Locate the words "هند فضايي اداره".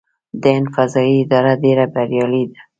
0.55-1.53